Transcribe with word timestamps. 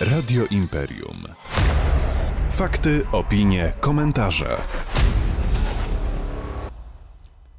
Radio 0.00 0.44
Imperium. 0.50 1.24
Fakty, 2.50 3.06
opinie, 3.12 3.72
komentarze. 3.80 4.56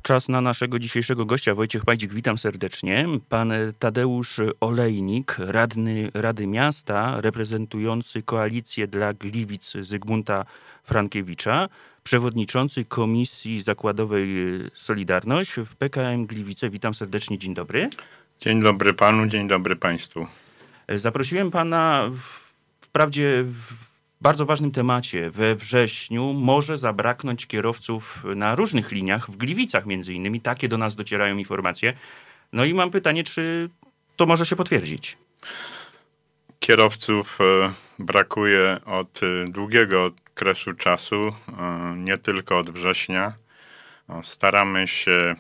Czas 0.02 0.30
na 0.30 0.42
naszego 0.42 0.80
dzisiejszego 0.80 1.26
gościa. 1.26 1.56
Wojciech 1.56 1.86
Pajdzik, 1.86 2.14
witam 2.14 2.38
serdecznie. 2.38 3.06
Pan 3.30 3.54
Tadeusz 3.80 4.40
Olejnik, 4.60 5.36
radny 5.40 6.12
Rady 6.14 6.48
Miasta, 6.48 7.22
reprezentujący 7.22 8.24
koalicję 8.24 8.88
dla 8.88 9.14
Gliwic 9.14 9.74
Zygmunta 9.82 10.46
Frankiewicza, 10.84 11.70
przewodniczący 12.04 12.86
Komisji 12.86 13.62
Zakładowej 13.62 14.28
Solidarność 14.74 15.52
w 15.52 15.76
PKM 15.76 16.26
Gliwice. 16.26 16.70
Witam 16.70 16.94
serdecznie, 16.94 17.38
dzień 17.38 17.54
dobry. 17.54 17.90
Dzień 18.40 18.62
dobry 18.62 18.94
panu, 18.94 19.28
dzień 19.28 19.48
dobry 19.48 19.76
państwu. 19.76 20.28
Zaprosiłem 20.90 21.52
pana 21.52 22.12
wprawdzie 22.82 23.44
w 23.44 23.86
bardzo 24.22 24.46
ważnym 24.46 24.72
temacie. 24.72 25.30
We 25.30 25.56
wrześniu 25.56 26.34
może 26.34 26.78
zabraknąć 26.78 27.48
kierowców 27.48 28.24
na 28.36 28.56
różnych 28.56 28.92
liniach, 28.92 29.32
w 29.32 29.38
Gliwicach 29.38 29.86
między 29.86 30.14
innymi. 30.14 30.42
Takie 30.42 30.68
do 30.68 30.78
nas 30.78 30.96
docierają 30.96 31.38
informacje. 31.38 31.94
No 32.54 32.66
i 32.66 32.74
mam 32.74 32.92
pytanie, 32.92 33.24
czy 33.24 33.70
to 34.16 34.26
może 34.26 34.46
się 34.46 34.56
potwierdzić? 34.56 35.18
Kierowców 36.60 37.38
e, 37.42 37.74
brakuje 38.00 38.80
od 38.86 39.22
e, 39.24 39.52
długiego 39.52 40.06
okresu 40.32 40.74
czasu, 40.74 41.16
e, 41.18 41.34
nie 41.98 42.18
tylko 42.18 42.58
od 42.58 42.70
września. 42.70 43.34
Staramy 44.24 44.88
się 44.88 45.36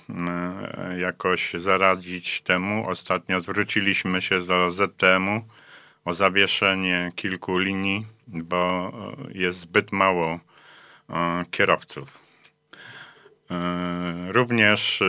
jakoś 0.97 1.53
zaradzić 1.53 2.41
temu. 2.41 2.89
Ostatnio 2.89 3.41
zwróciliśmy 3.41 4.21
się 4.21 4.39
do 4.39 4.71
ZTM-u 4.71 5.41
o 6.05 6.13
zawieszenie 6.13 7.11
kilku 7.15 7.57
linii, 7.57 8.05
bo 8.27 8.91
jest 9.29 9.59
zbyt 9.59 9.91
mało 9.91 10.39
kierowców. 11.51 12.19
Również 14.27 15.03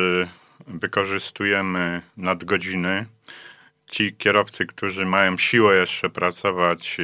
wykorzystujemy 0.67 2.03
nadgodziny. 2.17 3.07
Ci 3.87 4.15
kierowcy, 4.15 4.67
którzy 4.67 5.07
mają 5.07 5.39
siłę 5.39 5.77
jeszcze 5.77 6.11
pracować, 6.11 6.97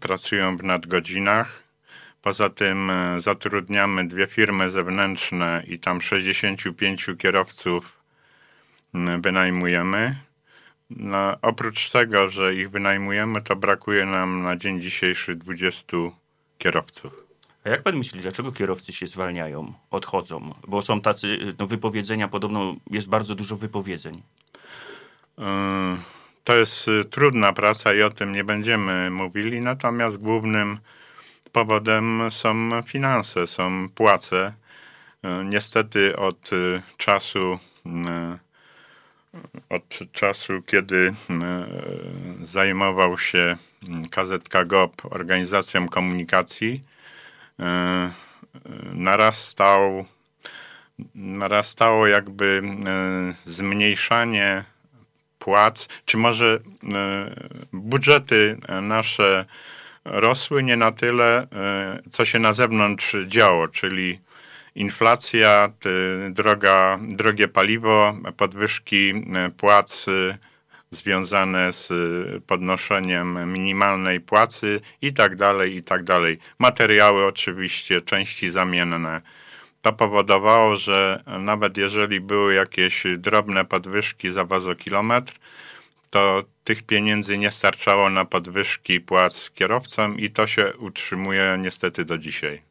pracują 0.00 0.56
w 0.56 0.64
nadgodzinach. 0.64 1.63
Poza 2.24 2.48
tym 2.48 2.92
zatrudniamy 3.16 4.08
dwie 4.08 4.26
firmy 4.26 4.70
zewnętrzne 4.70 5.62
i 5.66 5.78
tam 5.78 6.00
65 6.00 7.06
kierowców 7.18 7.98
wynajmujemy. 9.18 10.16
No, 10.90 11.36
oprócz 11.42 11.90
tego, 11.90 12.30
że 12.30 12.54
ich 12.54 12.70
wynajmujemy, 12.70 13.40
to 13.40 13.56
brakuje 13.56 14.06
nam 14.06 14.42
na 14.42 14.56
dzień 14.56 14.80
dzisiejszy 14.80 15.34
20 15.34 15.96
kierowców. 16.58 17.24
A 17.64 17.68
jak 17.68 17.82
pan 17.82 17.96
myśli, 17.96 18.20
dlaczego 18.20 18.52
kierowcy 18.52 18.92
się 18.92 19.06
zwalniają, 19.06 19.72
odchodzą? 19.90 20.54
Bo 20.68 20.82
są 20.82 21.00
tacy, 21.00 21.54
no 21.58 21.66
wypowiedzenia, 21.66 22.28
podobno 22.28 22.76
jest 22.90 23.08
bardzo 23.08 23.34
dużo 23.34 23.56
wypowiedzeń. 23.56 24.22
To 26.44 26.56
jest 26.56 26.86
trudna 27.10 27.52
praca 27.52 27.94
i 27.94 28.02
o 28.02 28.10
tym 28.10 28.32
nie 28.32 28.44
będziemy 28.44 29.10
mówili, 29.10 29.60
natomiast 29.60 30.18
głównym 30.18 30.78
powodem 31.54 32.30
są 32.30 32.82
finanse, 32.82 33.46
są 33.46 33.88
płace. 33.94 34.52
Niestety 35.44 36.16
od 36.16 36.52
y, 36.52 36.82
czasu 36.96 37.58
od 39.70 39.98
czasu, 40.12 40.62
kiedy 40.66 41.14
zajmował 42.42 43.18
się 43.18 43.56
KZK 44.10 44.64
GOP 44.66 45.02
organizacją 45.10 45.88
komunikacji, 45.88 46.80
narastał, 48.92 50.04
narastało 51.14 52.06
jakby 52.06 52.62
zmniejszanie 53.44 54.64
płac, 55.38 55.88
czy 56.04 56.16
może 56.16 56.58
budżety 57.72 58.58
nasze 58.82 59.44
rosły 60.04 60.62
nie 60.62 60.76
na 60.76 60.92
tyle, 60.92 61.46
co 62.10 62.24
się 62.24 62.38
na 62.38 62.52
zewnątrz 62.52 63.16
działo, 63.26 63.68
czyli 63.68 64.18
inflacja, 64.74 65.72
droga, 66.30 66.98
drogie 67.02 67.48
paliwo, 67.48 68.14
podwyżki 68.36 69.10
e, 69.10 69.50
płac 69.50 70.06
e, 70.08 70.38
związane 70.90 71.72
z 71.72 71.90
e, 71.90 72.40
podnoszeniem 72.40 73.52
minimalnej 73.52 74.20
płacy 74.20 74.80
i 75.02 75.12
tak 75.12 75.36
dalej, 75.36 75.76
i 75.76 75.82
tak 75.82 76.04
dalej. 76.04 76.38
Materiały 76.58 77.26
oczywiście, 77.26 78.00
części 78.00 78.50
zamienne. 78.50 79.20
To 79.82 79.92
powodowało, 79.92 80.76
że 80.76 81.22
nawet 81.38 81.76
jeżeli 81.76 82.20
były 82.20 82.54
jakieś 82.54 83.02
drobne 83.18 83.64
podwyżki 83.64 84.30
za 84.30 84.44
wazokilometr, 84.44 85.34
to 86.14 86.42
tych 86.64 86.82
pieniędzy 86.82 87.38
nie 87.38 87.50
starczało 87.50 88.10
na 88.10 88.24
podwyżki 88.24 89.00
płac 89.00 89.50
kierowcom 89.50 90.18
i 90.18 90.30
to 90.30 90.46
się 90.46 90.72
utrzymuje 90.78 91.56
niestety 91.60 92.04
do 92.04 92.18
dzisiaj. 92.18 92.62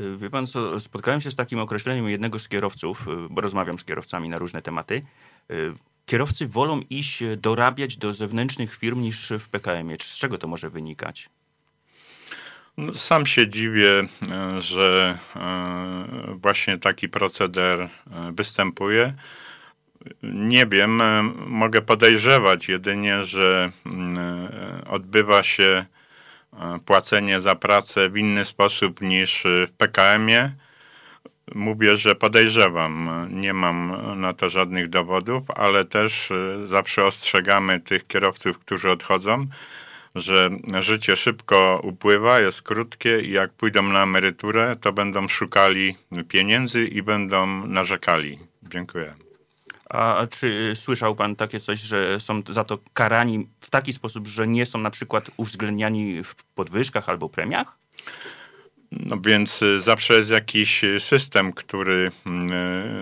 Y, 0.00 0.16
wie 0.16 0.30
pan 0.30 0.46
co, 0.46 0.80
spotkałem 0.80 1.20
się 1.20 1.30
z 1.30 1.36
takim 1.36 1.58
określeniem 1.58 2.08
jednego 2.08 2.38
z 2.38 2.48
kierowców, 2.48 3.08
y, 3.08 3.28
bo 3.30 3.40
rozmawiam 3.40 3.78
z 3.78 3.84
kierowcami 3.84 4.28
na 4.28 4.38
różne 4.38 4.62
tematy. 4.62 5.02
Y, 5.50 5.72
kierowcy 6.06 6.48
wolą 6.48 6.80
iść 6.90 7.22
dorabiać 7.36 7.96
do 7.96 8.14
zewnętrznych 8.14 8.76
firm 8.76 9.02
niż 9.02 9.32
w 9.38 9.48
PKM-ie. 9.48 9.96
Z 10.00 10.18
czego 10.18 10.38
to 10.38 10.48
może 10.48 10.70
wynikać? 10.70 11.30
No, 12.76 12.94
sam 12.94 13.26
się 13.26 13.48
dziwię, 13.48 14.08
że 14.58 15.18
właśnie 16.34 16.78
taki 16.78 17.08
proceder 17.08 17.88
występuje. 18.32 19.14
Nie 20.22 20.66
wiem, 20.66 21.02
mogę 21.46 21.82
podejrzewać 21.82 22.68
jedynie, 22.68 23.24
że 23.24 23.72
odbywa 24.86 25.42
się 25.42 25.86
płacenie 26.86 27.40
za 27.40 27.54
pracę 27.54 28.08
w 28.10 28.16
inny 28.16 28.44
sposób 28.44 29.00
niż 29.00 29.42
w 29.44 29.70
PKM-ie. 29.76 30.52
Mówię, 31.54 31.96
że 31.96 32.14
podejrzewam, 32.14 33.26
nie 33.30 33.54
mam 33.54 33.96
na 34.20 34.32
to 34.32 34.48
żadnych 34.48 34.88
dowodów, 34.88 35.50
ale 35.50 35.84
też 35.84 36.30
e, 36.30 36.66
zawsze 36.68 37.04
ostrzegamy 37.04 37.80
tych 37.80 38.06
kierowców, 38.06 38.58
którzy 38.58 38.90
odchodzą, 38.90 39.46
że 40.14 40.50
życie 40.80 41.16
szybko 41.16 41.80
upływa, 41.84 42.40
jest 42.40 42.62
krótkie 42.62 43.20
i 43.20 43.30
jak 43.30 43.52
pójdą 43.52 43.82
na 43.82 44.02
emeryturę, 44.02 44.76
to 44.80 44.92
będą 44.92 45.28
szukali 45.28 45.96
pieniędzy 46.28 46.86
i 46.86 47.02
będą 47.02 47.66
narzekali. 47.66 48.38
Dziękuję. 48.62 49.14
A 49.92 50.26
czy 50.30 50.72
słyszał 50.76 51.16
pan 51.16 51.36
takie 51.36 51.60
coś, 51.60 51.78
że 51.78 52.20
są 52.20 52.42
za 52.48 52.64
to 52.64 52.78
karani 52.92 53.48
w 53.60 53.70
taki 53.70 53.92
sposób, 53.92 54.26
że 54.26 54.46
nie 54.46 54.66
są 54.66 54.78
na 54.78 54.90
przykład 54.90 55.30
uwzględniani 55.36 56.24
w 56.24 56.34
podwyżkach 56.34 57.08
albo 57.08 57.28
premiach? 57.28 57.78
No 58.92 59.20
więc 59.26 59.62
y, 59.62 59.80
zawsze 59.80 60.14
jest 60.14 60.30
jakiś 60.30 60.82
system, 60.98 61.52
który 61.52 62.10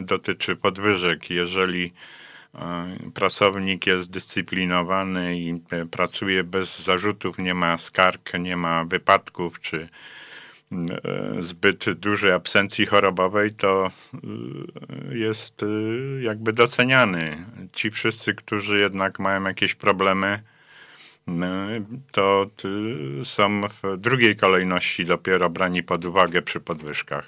y, 0.01 0.03
dotyczy 0.03 0.57
podwyżek. 0.57 1.31
Jeżeli 1.31 1.93
y, 2.55 3.11
pracownik 3.11 3.87
jest 3.87 4.11
dyscyplinowany 4.11 5.39
i 5.39 5.61
pracuje 5.91 6.45
bez 6.45 6.79
zarzutów, 6.79 7.39
nie 7.39 7.55
ma 7.55 7.79
skarg, 7.79 8.33
nie 8.39 8.57
ma 8.57 8.85
wypadków 8.85 9.61
czy 9.61 9.89
zbyt 11.41 11.93
dużej 11.93 12.33
absencji 12.33 12.87
chorobowej, 12.87 13.55
to 13.55 13.91
e, 15.11 15.17
jest 15.17 15.63
e, 15.63 15.67
jakby 16.23 16.53
doceniany. 16.53 17.47
Ci 17.73 17.91
wszyscy, 17.91 18.35
którzy 18.35 18.79
jednak 18.79 19.19
mają 19.19 19.45
jakieś 19.45 19.75
problemy, 19.75 20.43
to 22.13 22.47
są 23.25 23.61
w 23.83 23.97
drugiej 23.97 24.37
kolejności 24.37 25.05
dopiero 25.05 25.51
brani 25.51 25.83
pod 25.83 26.05
uwagę 26.05 26.43
przy 26.43 26.61
podwyżkach. 26.61 27.27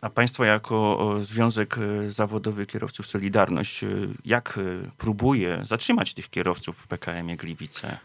A 0.00 0.10
państwo 0.10 0.44
jako 0.44 1.16
Związek 1.20 1.76
Zawodowy 2.08 2.66
Kierowców 2.66 3.06
Solidarność, 3.06 3.84
jak 4.24 4.58
próbuje 4.98 5.60
zatrzymać 5.64 6.14
tych 6.14 6.30
kierowców 6.30 6.76
w 6.76 6.86
PKM-ie 6.86 7.36
Gliwice? 7.36 7.98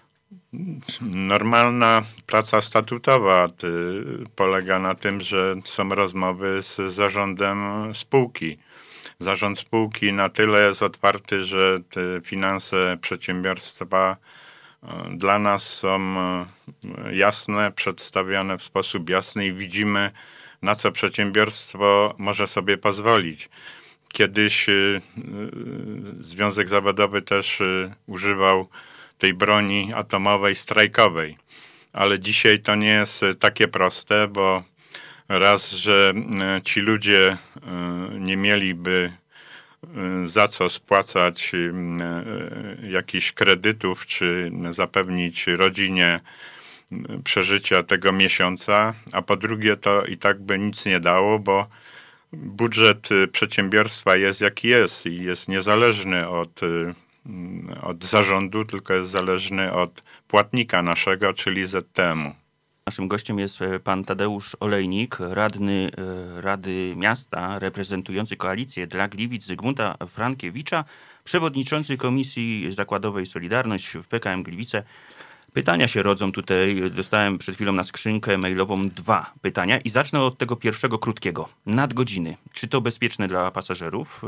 Normalna 1.01 2.03
praca 2.25 2.61
statutowa 2.61 3.45
polega 4.35 4.79
na 4.79 4.95
tym, 4.95 5.21
że 5.21 5.55
są 5.65 5.89
rozmowy 5.89 6.61
z 6.61 6.93
zarządem 6.93 7.59
spółki. 7.93 8.57
Zarząd 9.19 9.59
spółki 9.59 10.13
na 10.13 10.29
tyle 10.29 10.67
jest 10.67 10.83
otwarty, 10.83 11.43
że 11.43 11.77
finanse 12.23 12.97
przedsiębiorstwa 13.01 14.17
e, 14.83 14.87
dla 15.17 15.39
nas 15.39 15.63
są 15.63 15.99
e, 15.99 16.45
jasne, 17.15 17.71
przedstawiane 17.71 18.57
w 18.57 18.63
sposób 18.63 19.09
jasny 19.09 19.45
i 19.45 19.53
widzimy, 19.53 20.11
na 20.61 20.75
co 20.75 20.91
przedsiębiorstwo 20.91 22.15
może 22.17 22.47
sobie 22.47 22.77
pozwolić. 22.77 23.49
Kiedyś 24.13 24.67
Związek 26.19 26.69
Zawodowy 26.69 27.21
też 27.21 27.61
używał 28.07 28.67
tej 29.19 29.33
broni 29.33 29.91
atomowej 29.95 30.55
strajkowej. 30.55 31.37
Ale 31.93 32.19
dzisiaj 32.19 32.59
to 32.59 32.75
nie 32.75 32.87
jest 32.87 33.21
takie 33.39 33.67
proste, 33.67 34.27
bo 34.27 34.63
raz, 35.29 35.71
że 35.71 36.13
ci 36.65 36.79
ludzie 36.79 37.37
nie 38.19 38.37
mieliby 38.37 39.11
za 40.25 40.47
co 40.47 40.69
spłacać 40.69 41.51
jakichś 42.83 43.31
kredytów, 43.31 44.05
czy 44.05 44.51
zapewnić 44.69 45.47
rodzinie 45.47 46.19
przeżycia 47.23 47.83
tego 47.83 48.11
miesiąca, 48.11 48.93
a 49.11 49.21
po 49.21 49.37
drugie 49.37 49.75
to 49.75 50.05
i 50.05 50.17
tak 50.17 50.41
by 50.41 50.59
nic 50.59 50.85
nie 50.85 50.99
dało, 50.99 51.39
bo 51.39 51.67
budżet 52.33 53.09
przedsiębiorstwa 53.31 54.15
jest 54.15 54.41
jaki 54.41 54.67
jest 54.67 55.05
i 55.05 55.23
jest 55.23 55.47
niezależny 55.47 56.29
od, 56.29 56.61
od 57.81 58.03
zarządu, 58.03 58.65
tylko 58.65 58.93
jest 58.93 59.09
zależny 59.09 59.73
od 59.73 60.03
płatnika 60.27 60.81
naszego, 60.81 61.33
czyli 61.33 61.65
ZTM-u. 61.65 62.31
Naszym 62.85 63.07
gościem 63.07 63.39
jest 63.39 63.61
e, 63.61 63.79
pan 63.79 64.03
Tadeusz 64.03 64.57
Olejnik, 64.59 65.17
radny 65.19 65.91
e, 66.37 66.41
Rady 66.41 66.93
Miasta, 66.97 67.59
reprezentujący 67.59 68.35
koalicję 68.35 68.87
dla 68.87 69.07
Gliwic 69.07 69.45
Zygmunta 69.45 69.97
Frankiewicza, 70.07 70.83
przewodniczący 71.23 71.97
Komisji 71.97 72.71
Zakładowej 72.71 73.25
Solidarność 73.25 73.87
w 73.87 74.07
PKM 74.07 74.43
Gliwice. 74.43 74.83
Pytania 75.53 75.87
się 75.87 76.03
rodzą 76.03 76.31
tutaj. 76.31 76.91
Dostałem 76.91 77.37
przed 77.37 77.55
chwilą 77.55 77.71
na 77.71 77.83
skrzynkę 77.83 78.37
mailową 78.37 78.89
dwa 78.89 79.33
pytania 79.41 79.79
i 79.79 79.89
zacznę 79.89 80.21
od 80.21 80.37
tego 80.37 80.55
pierwszego 80.55 80.99
krótkiego. 80.99 81.49
Nadgodziny. 81.65 82.37
Czy 82.53 82.67
to 82.67 82.81
bezpieczne 82.81 83.27
dla 83.27 83.51
pasażerów? 83.51 84.21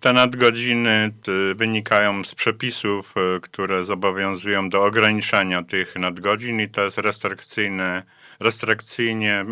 Te 0.00 0.12
nadgodziny 0.12 1.12
wynikają 1.54 2.24
z 2.24 2.34
przepisów, 2.34 3.14
e, 3.16 3.40
które 3.40 3.84
zobowiązują 3.84 4.68
do 4.68 4.84
ograniczania 4.84 5.62
tych 5.62 5.96
nadgodzin 5.96 6.60
i 6.60 6.68
to 6.68 6.82
jest 6.82 6.98
restrykcyjne, 6.98 8.02
restrykcyjnie 8.40 9.44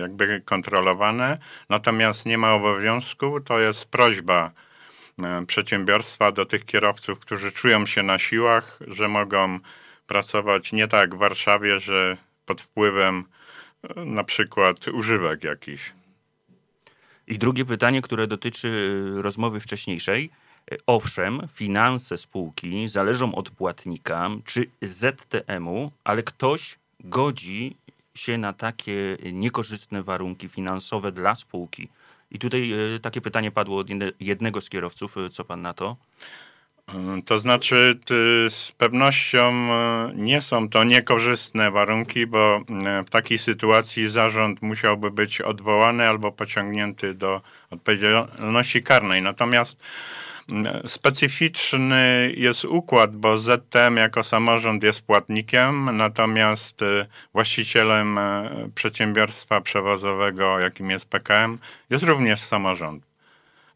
jakby 0.00 0.42
kontrolowane. 0.44 1.38
Natomiast 1.68 2.26
nie 2.26 2.38
ma 2.38 2.54
obowiązku, 2.54 3.40
to 3.40 3.60
jest 3.60 3.90
prośba 3.90 4.52
E, 5.24 5.46
przedsiębiorstwa 5.46 6.32
do 6.32 6.44
tych 6.44 6.64
kierowców, 6.64 7.18
którzy 7.18 7.52
czują 7.52 7.86
się 7.86 8.02
na 8.02 8.18
siłach, 8.18 8.78
że 8.86 9.08
mogą 9.08 9.58
pracować 10.06 10.72
nie 10.72 10.88
tak 10.88 11.14
w 11.14 11.18
Warszawie, 11.18 11.80
że 11.80 12.16
pod 12.46 12.60
wpływem 12.60 13.24
e, 13.82 14.04
na 14.04 14.24
przykład 14.24 14.88
używek 14.88 15.44
jakichś. 15.44 15.92
I 17.26 17.38
drugie 17.38 17.64
pytanie, 17.64 18.02
które 18.02 18.26
dotyczy 18.26 19.00
rozmowy 19.14 19.60
wcześniejszej. 19.60 20.30
E, 20.72 20.76
owszem, 20.86 21.48
finanse 21.54 22.16
spółki 22.16 22.88
zależą 22.88 23.34
od 23.34 23.50
płatnika 23.50 24.30
czy 24.44 24.66
ZTM-u, 24.82 25.92
ale 26.04 26.22
ktoś 26.22 26.78
godzi 27.00 27.76
się 28.14 28.38
na 28.38 28.52
takie 28.52 29.16
niekorzystne 29.32 30.02
warunki 30.02 30.48
finansowe 30.48 31.12
dla 31.12 31.34
spółki. 31.34 31.88
I 32.30 32.38
tutaj 32.38 32.72
e, 32.72 32.98
takie 33.00 33.20
pytanie 33.20 33.50
padło 33.50 33.78
od 33.78 33.88
jednego 34.20 34.60
z 34.60 34.68
kierowców. 34.68 35.16
E, 35.16 35.30
co 35.30 35.44
pan 35.44 35.62
na 35.62 35.74
to? 35.74 35.96
E, 36.88 37.22
to 37.26 37.38
znaczy, 37.38 37.98
z 38.48 38.72
pewnością 38.72 39.68
nie 40.14 40.40
są 40.40 40.68
to 40.68 40.84
niekorzystne 40.84 41.70
warunki, 41.70 42.26
bo 42.26 42.60
w 43.06 43.10
takiej 43.10 43.38
sytuacji 43.38 44.08
zarząd 44.08 44.62
musiałby 44.62 45.10
być 45.10 45.40
odwołany 45.40 46.08
albo 46.08 46.32
pociągnięty 46.32 47.14
do 47.14 47.40
odpowiedzialności 47.70 48.82
karnej. 48.82 49.22
Natomiast 49.22 49.76
Specyficzny 50.86 52.32
jest 52.36 52.64
układ, 52.64 53.16
bo 53.16 53.38
ZTM 53.38 53.96
jako 53.96 54.22
samorząd 54.22 54.82
jest 54.82 55.02
płatnikiem, 55.02 55.96
natomiast 55.96 56.82
y, 56.82 57.06
właścicielem 57.32 58.18
przedsiębiorstwa 58.74 59.60
przewozowego, 59.60 60.58
jakim 60.58 60.90
jest 60.90 61.08
PKM, 61.08 61.58
jest 61.90 62.04
również 62.04 62.40
samorząd. 62.40 63.11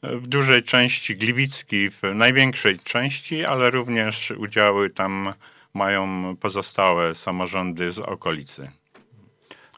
W 0.03 0.27
dużej 0.27 0.63
części 0.63 1.17
Gliwicki, 1.17 1.91
w 1.91 2.03
największej 2.15 2.79
części, 2.79 3.45
ale 3.45 3.71
również 3.71 4.31
udziały 4.31 4.91
tam 4.91 5.33
mają 5.75 6.37
pozostałe 6.41 7.15
samorządy 7.15 7.91
z 7.91 7.99
okolicy. 7.99 8.71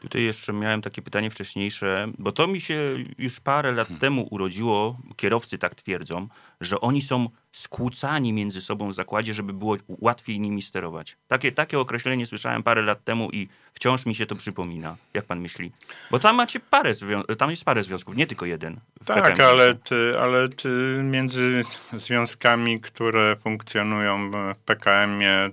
Tutaj 0.00 0.22
jeszcze 0.22 0.52
miałem 0.52 0.82
takie 0.82 1.02
pytanie 1.02 1.30
wcześniejsze, 1.30 2.12
bo 2.18 2.32
to 2.32 2.46
mi 2.46 2.60
się 2.60 2.94
już 3.18 3.40
parę 3.40 3.72
lat 3.72 3.88
hmm. 3.88 4.00
temu 4.00 4.28
urodziło, 4.30 4.98
kierowcy 5.16 5.58
tak 5.58 5.74
twierdzą, 5.74 6.28
że 6.60 6.80
oni 6.80 7.02
są 7.02 7.28
skłócani 7.58 8.32
między 8.32 8.60
sobą 8.60 8.88
w 8.88 8.94
zakładzie, 8.94 9.34
żeby 9.34 9.52
było 9.52 9.76
łatwiej 9.88 10.40
nimi 10.40 10.62
sterować. 10.62 11.16
Takie, 11.28 11.52
takie 11.52 11.78
określenie 11.78 12.26
słyszałem 12.26 12.62
parę 12.62 12.82
lat 12.82 13.04
temu 13.04 13.30
i 13.30 13.48
wciąż 13.74 14.06
mi 14.06 14.14
się 14.14 14.26
to 14.26 14.36
przypomina. 14.36 14.96
Jak 15.14 15.24
pan 15.24 15.40
myśli? 15.40 15.72
Bo 16.10 16.18
tam 16.18 16.36
macie 16.36 16.60
parę, 16.60 16.92
tam 17.38 17.50
jest 17.50 17.64
parę 17.64 17.82
związków, 17.82 18.16
nie 18.16 18.26
tylko 18.26 18.46
jeden. 18.46 18.80
Tak, 19.04 19.40
ale, 19.40 19.74
ty, 19.74 20.14
ale 20.20 20.48
ty 20.48 20.68
między 21.02 21.64
związkami, 21.92 22.80
które 22.80 23.36
funkcjonują 23.36 24.30
w 24.30 24.54
PKM-ie, 24.64 25.50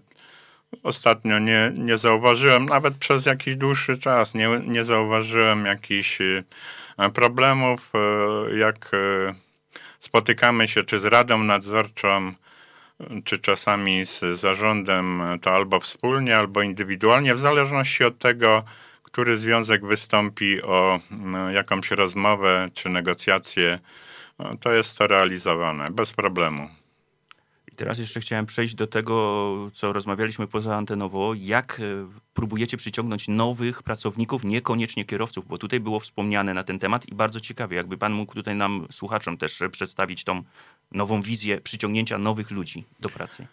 ostatnio 0.84 1.40
nie, 1.40 1.72
nie 1.76 1.98
zauważyłem, 1.98 2.66
nawet 2.66 2.96
przez 2.98 3.26
jakiś 3.26 3.56
dłuższy 3.56 3.98
czas, 3.98 4.34
nie, 4.34 4.50
nie 4.68 4.84
zauważyłem 4.84 5.66
jakichś 5.66 6.22
e, 6.22 6.44
problemów, 7.14 7.92
e, 7.96 8.58
jak 8.58 8.92
e, 8.94 9.45
spotykamy 10.06 10.68
się 10.68 10.84
czy 10.84 11.00
z 11.00 11.06
Radą 11.06 11.38
Nadzorczą, 11.44 12.34
czy 13.24 13.40
czasami 13.40 14.06
z 14.06 14.40
zarządem, 14.40 15.24
to 15.42 15.52
albo 15.52 15.80
wspólnie, 15.80 16.38
albo 16.38 16.62
indywidualnie, 16.62 17.36
w 17.36 17.40
zależności 17.40 18.04
od 18.04 18.20
tego, 18.20 18.64
który 19.04 19.38
związek 19.38 19.86
wystąpi 19.86 20.62
o 20.62 21.00
jakąś 21.54 21.92
rozmowę 21.92 22.70
czy 22.74 22.90
negocjacje, 22.90 23.80
to 24.62 24.74
jest 24.74 24.98
to 24.98 25.08
realizowane 25.08 25.92
bez 25.92 26.14
problemu. 26.14 26.70
Teraz 27.76 28.00
jeszcze 28.00 28.20
chciałem 28.20 28.46
przejść 28.46 28.76
do 28.76 28.88
tego, 28.88 29.70
co 29.74 29.94
rozmawialiśmy 29.94 30.48
poza 30.48 30.76
antenowo, 30.76 31.34
jak 31.34 31.80
e, 31.80 31.84
próbujecie 32.34 32.78
przyciągnąć 32.78 33.28
nowych 33.28 33.84
pracowników, 33.84 34.44
niekoniecznie 34.44 35.06
kierowców, 35.06 35.48
bo 35.48 35.58
tutaj 35.58 35.80
było 35.80 36.00
wspomniane 36.00 36.54
na 36.54 36.64
ten 36.64 36.80
temat 36.80 37.06
i 37.06 37.16
bardzo 37.16 37.40
ciekawie, 37.40 37.78
jakby 37.78 37.98
pan 37.98 38.14
mógł 38.14 38.34
tutaj 38.34 38.56
nam, 38.56 38.88
słuchaczom 38.92 39.38
też 39.38 39.64
przedstawić 39.72 40.24
tą 40.24 40.44
nową 40.92 41.22
wizję 41.22 41.62
przyciągnięcia 41.62 42.18
nowych 42.18 42.52
ludzi 42.52 42.84
do 43.00 43.10
pracy. 43.10 43.48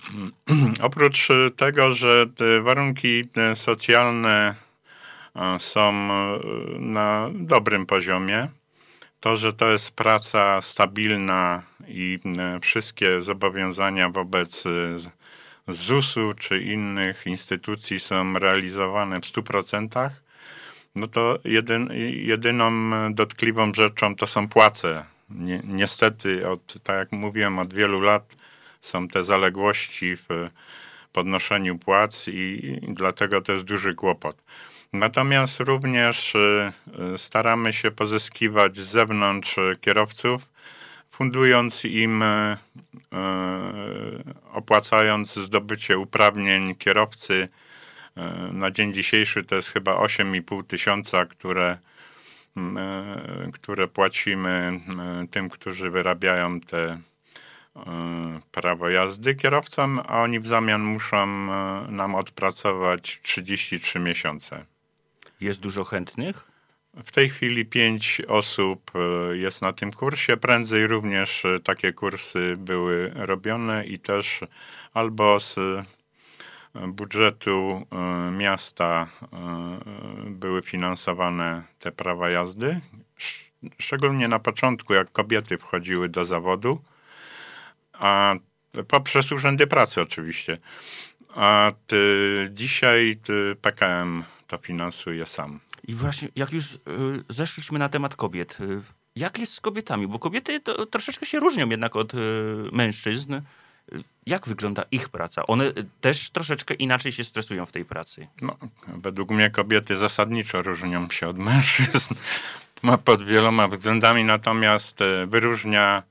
Oprócz 0.82 1.28
tego, 1.56 1.94
że 1.94 2.26
te 2.26 2.62
warunki 2.62 3.24
socjalne 3.54 4.54
e, 5.36 5.58
są 5.58 5.90
e, 5.90 6.38
na 6.78 7.30
dobrym 7.34 7.86
poziomie, 7.86 8.48
to, 9.20 9.36
że 9.36 9.52
to 9.52 9.70
jest 9.70 9.90
praca 9.90 10.62
stabilna 10.62 11.62
i 11.88 12.18
e, 12.38 12.60
wszystkie 12.60 13.22
zobowiązania 13.22 14.08
wobec 14.08 14.66
e, 14.66 14.70
ZUS-u 15.68 16.34
czy 16.34 16.62
innych 16.62 17.26
instytucji 17.26 18.00
są 18.00 18.38
realizowane 18.38 19.20
w 19.20 19.24
100%, 19.24 20.10
no 20.94 21.08
to 21.08 21.38
jedyn, 21.44 21.88
jedyną 22.12 22.70
dotkliwą 23.14 23.74
rzeczą 23.74 24.16
to 24.16 24.26
są 24.26 24.48
płace. 24.48 25.04
Ni 25.30 25.60
niestety, 25.64 26.48
od, 26.48 26.74
tak 26.82 26.96
jak 26.96 27.12
mówiłem, 27.12 27.58
od 27.58 27.74
wielu 27.74 28.00
lat 28.00 28.36
są 28.80 29.08
te 29.08 29.24
zaległości 29.24 30.16
w 30.16 30.50
podnoszeniu 31.12 31.78
płac 31.78 32.28
i 32.28 32.78
dlatego 32.88 33.42
to 33.42 33.52
jest 33.52 33.64
duży 33.64 33.94
kłopot. 33.94 34.36
Natomiast 34.92 35.60
również 35.60 36.34
y, 36.34 36.72
y, 37.14 37.18
staramy 37.18 37.72
się 37.72 37.90
pozyskiwać 37.90 38.76
z 38.76 38.80
zewnątrz 38.80 39.56
kierowców, 39.80 40.42
fundując 41.10 41.84
im, 41.84 42.22
y, 42.22 42.56
opłacając 44.52 45.34
zdobycie 45.34 45.98
uprawnień 45.98 46.74
kierowcy. 46.74 47.48
Na 48.52 48.70
dzień 48.70 48.92
dzisiejszy 48.92 49.44
to 49.44 49.54
jest 49.54 49.68
chyba 49.68 49.94
8,5 49.94 50.64
tysiąca, 50.66 51.26
które, 51.26 51.78
które 53.52 53.88
płacimy 53.88 54.80
tym, 55.30 55.50
którzy 55.50 55.90
wyrabiają 55.90 56.60
te 56.60 57.00
prawo 58.52 58.90
jazdy 58.90 59.34
kierowcom, 59.34 60.00
a 60.08 60.22
oni 60.22 60.40
w 60.40 60.46
zamian 60.46 60.82
muszą 60.82 61.26
nam 61.90 62.14
odpracować 62.14 63.20
33 63.22 63.98
miesiące. 63.98 64.64
Jest 65.40 65.60
dużo 65.60 65.84
chętnych? 65.84 66.50
W 67.04 67.10
tej 67.10 67.30
chwili 67.30 67.66
pięć 67.66 68.22
osób 68.28 68.90
e, 68.94 69.36
jest 69.36 69.62
na 69.62 69.72
tym 69.72 69.92
kursie. 69.92 70.36
Prędzej 70.36 70.86
również 70.86 71.44
e, 71.44 71.60
takie 71.60 71.92
kursy 71.92 72.56
były 72.58 73.12
robione 73.14 73.86
i 73.86 73.98
też 73.98 74.40
albo 74.94 75.40
z 75.40 75.58
e, 75.58 75.84
budżetu 76.88 77.86
miasta 78.32 79.06
były 80.26 80.62
finansowane 80.62 81.62
te 81.78 81.92
prawa 81.92 82.30
jazdy. 82.30 82.80
Szczególnie 83.78 84.28
na 84.28 84.38
początku, 84.38 84.94
jak 84.94 85.12
kobiety 85.12 85.58
wchodziły 85.58 86.08
do 86.08 86.24
zawodu, 86.24 86.80
a 87.92 88.34
Poprzez 88.88 89.32
urzędy 89.32 89.66
pracy 89.66 90.02
oczywiście. 90.02 90.58
A 91.34 91.72
ty, 91.86 92.48
dzisiaj 92.52 93.16
ty 93.22 93.56
PKM 93.62 94.24
to 94.50 94.58
finansuje 94.58 95.26
sam. 95.26 95.60
I 95.84 95.94
właśnie, 95.94 96.28
jak 96.36 96.52
już 96.52 96.74
y, 96.74 96.78
zeszliśmy 97.28 97.78
na 97.78 97.88
temat 97.88 98.16
kobiet, 98.16 98.60
y, 98.60 98.82
jak 99.16 99.38
jest 99.38 99.52
z 99.52 99.60
kobietami? 99.60 100.06
Bo 100.06 100.18
kobiety 100.18 100.60
to, 100.60 100.86
troszeczkę 100.86 101.26
się 101.26 101.38
różnią 101.38 101.68
jednak 101.68 101.96
od 101.96 102.14
y, 102.14 102.16
mężczyzn. 102.72 103.40
Jak 104.26 104.48
wygląda 104.48 104.84
ich 104.90 105.08
praca? 105.08 105.46
One 105.46 105.72
też 106.00 106.30
troszeczkę 106.30 106.74
inaczej 106.74 107.12
się 107.12 107.24
stresują 107.24 107.66
w 107.66 107.72
tej 107.72 107.84
pracy. 107.84 108.26
No, 108.42 108.56
według 108.88 109.30
mnie 109.30 109.50
kobiety 109.50 109.96
zasadniczo 109.96 110.62
różnią 110.62 111.10
się 111.10 111.28
od 111.28 111.38
mężczyzn 111.38 112.14
pod 113.04 113.22
wieloma 113.22 113.68
względami, 113.68 114.24
natomiast 114.24 114.98
wyróżnia 115.26 116.02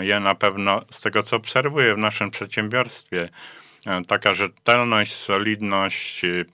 je 0.00 0.20
na 0.20 0.34
pewno 0.34 0.82
z 0.90 1.00
tego, 1.00 1.22
co 1.22 1.36
obserwuję 1.36 1.94
w 1.94 1.98
naszym 1.98 2.30
przedsiębiorstwie. 2.30 3.28
E, 3.86 4.02
Taka 4.08 4.34
rzetelność, 4.34 5.12
solidność 5.12 6.24
e, 6.24 6.44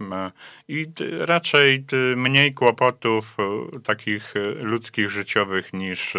i 0.68 0.86
raczej 1.18 1.84
mniej 2.16 2.54
kłopotów 2.54 3.36
e, 3.38 3.80
takich 3.80 4.34
ludzkich, 4.62 5.10
życiowych 5.10 5.72
niż 5.72 6.14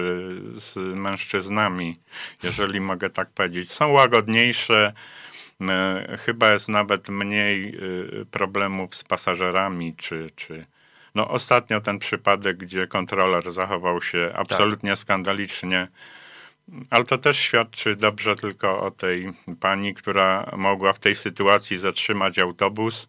z 0.51 0.75
mężczyznami, 0.95 1.99
jeżeli 2.43 2.81
mogę 2.81 3.09
tak 3.09 3.29
powiedzieć. 3.29 3.71
Są 3.71 3.91
łagodniejsze, 3.91 4.93
Chyba 6.25 6.51
jest 6.51 6.69
nawet 6.69 7.09
mniej 7.09 7.77
problemów 8.31 8.95
z 8.95 9.03
pasażerami, 9.03 9.95
czy, 9.95 10.29
czy. 10.35 10.65
No 11.15 11.27
ostatnio 11.27 11.81
ten 11.81 11.99
przypadek, 11.99 12.57
gdzie 12.57 12.87
kontroler 12.87 13.51
zachował 13.51 14.01
się 14.01 14.31
absolutnie 14.35 14.95
skandalicznie, 14.95 15.87
ale 16.89 17.03
to 17.03 17.17
też 17.17 17.37
świadczy 17.37 17.95
dobrze 17.95 18.35
tylko 18.35 18.81
o 18.81 18.91
tej 18.91 19.33
pani, 19.59 19.93
która 19.93 20.51
mogła 20.57 20.93
w 20.93 20.99
tej 20.99 21.15
sytuacji 21.15 21.77
zatrzymać 21.77 22.39
autobus 22.39 23.07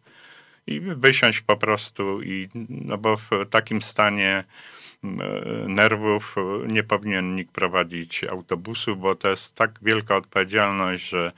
i 0.67 0.81
wysiąść 0.81 1.41
po 1.41 1.57
prostu 1.57 2.23
i 2.23 2.49
no 2.69 2.99
bo 2.99 3.17
w 3.17 3.31
takim 3.51 3.83
stanie 3.83 4.45
e, 5.05 5.09
nerwów 5.69 6.37
nie 6.67 6.83
powinien 6.83 7.37
nikt 7.37 7.53
prowadzić 7.53 8.25
autobusu, 8.25 8.97
bo 8.97 9.15
to 9.15 9.29
jest 9.29 9.55
tak 9.55 9.79
wielka 9.83 10.17
odpowiedzialność, 10.17 11.09
że 11.09 11.33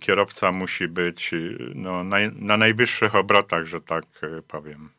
kierowca 0.00 0.52
musi 0.52 0.88
być 0.88 1.30
no, 1.74 2.04
naj, 2.04 2.32
na 2.34 2.56
najwyższych 2.56 3.14
obrotach, 3.14 3.64
że 3.64 3.80
tak 3.80 4.04
powiem. 4.48 4.95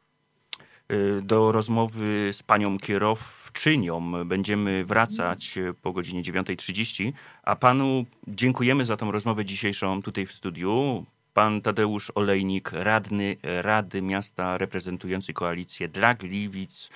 Y, 0.91 1.21
Do 1.21 1.51
rozmowy 1.51 2.29
z 2.33 2.43
panią 2.43 2.77
kierowczynią 2.77 4.25
będziemy 4.25 4.85
wracać 4.85 5.57
y, 5.57 5.73
po 5.81 5.91
godzinie 5.93 6.21
9.30, 6.23 7.11
a 7.43 7.55
panu 7.55 8.05
dziękujemy 8.27 8.85
za 8.85 8.97
tą 8.97 9.11
rozmowę 9.11 9.45
dzisiejszą 9.45 10.01
tutaj 10.01 10.25
w 10.25 10.31
studiu. 10.31 11.05
Pan 11.33 11.61
Tadeusz 11.61 12.11
Olejnik, 12.15 12.71
radny 12.73 13.37
Rady 13.43 14.01
Miasta 14.01 14.57
reprezentujący 14.57 15.33
koalicję 15.33 15.87
dla 15.87 16.13
Gliwic 16.13 16.89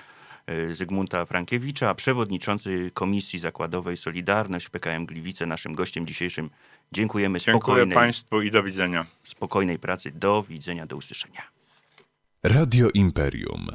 y, 0.50 0.74
Zygmunta 0.74 1.24
Frankiewicza, 1.24 1.94
przewodniczący 1.94 2.90
Komisji 2.94 3.38
Zakładowej 3.38 3.96
Solidarność 3.96 4.68
PKM 4.68 5.06
Gliwice, 5.06 5.46
naszym 5.46 5.74
gościem 5.74 6.06
dzisiejszym. 6.06 6.50
Dziękujemy 6.92 7.38
Dziękuję 7.38 7.86
Państwu 7.86 8.42
i 8.42 8.50
do 8.50 8.62
widzenia. 8.62 9.06
spokojnej 9.24 9.78
pracy. 9.78 10.10
Do 10.10 10.42
widzenia, 10.42 10.86
do 10.86 10.96
usłyszenia. 10.96 11.51
Radio 12.44 12.88
Imperium. 12.94 13.66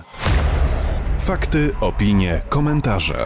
Fakty, 1.20 1.72
opinie, 1.82 2.42
komentarze. 2.50 3.26